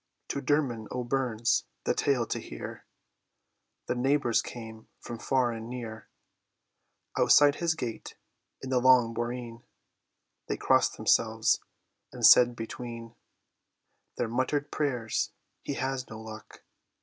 '"To 0.29 0.41
Dermod 0.41 0.87
O'Byrne's, 0.89 1.65
the 1.83 1.93
tale 1.93 2.25
to 2.25 2.39
hear, 2.39 2.87
The 3.85 3.93
neighbours 3.93 4.41
came 4.41 4.87
from 4.99 5.19
far 5.19 5.51
and 5.51 5.69
near: 5.69 6.09
Outside 7.19 7.57
his 7.57 7.75
gate, 7.75 8.15
in 8.63 8.71
the 8.71 8.79
long 8.79 9.13
boreen, 9.13 9.61
They 10.47 10.57
crossed 10.57 10.97
themselves, 10.97 11.59
and 12.11 12.25
said 12.25 12.55
between 12.55 13.13
Their 14.17 14.27
muttered 14.27 14.71
prayers, 14.71 15.33
"He 15.61 15.75
has 15.75 16.09
no 16.09 16.19
luck! 16.19 16.63